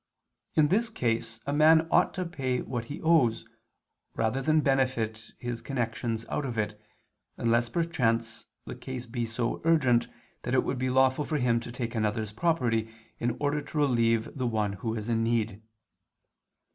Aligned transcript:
In 0.55 0.69
this 0.69 0.89
case 0.89 1.39
a 1.45 1.53
man 1.53 1.87
ought 1.91 2.11
to 2.15 2.25
pay 2.25 2.61
what 2.63 2.85
he 2.85 2.99
owes, 3.03 3.45
rather 4.15 4.41
than 4.41 4.61
benefit 4.61 5.29
his 5.37 5.61
connections 5.61 6.25
out 6.27 6.43
of 6.43 6.57
it, 6.57 6.81
unless 7.37 7.69
perchance 7.69 8.47
the 8.65 8.73
case 8.73 9.05
be 9.05 9.27
so 9.27 9.61
urgent 9.63 10.07
that 10.41 10.55
it 10.55 10.63
would 10.63 10.79
be 10.79 10.89
lawful 10.89 11.23
for 11.23 11.37
him 11.37 11.59
to 11.59 11.71
take 11.71 11.93
another's 11.93 12.31
property 12.31 12.89
in 13.19 13.37
order 13.39 13.61
to 13.61 13.77
relieve 13.77 14.35
the 14.35 14.47
one 14.47 14.73
who 14.73 14.95
is 14.95 15.07
in 15.07 15.21
need. 15.21 15.61